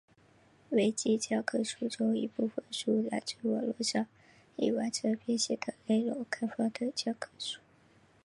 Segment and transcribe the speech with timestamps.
[0.69, 4.07] 维基教科书中一部分书来自网路上
[4.55, 7.59] 已完成编写的内容开放的教科书。